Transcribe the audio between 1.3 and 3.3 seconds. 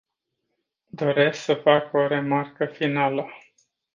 să fac o remarcă finală.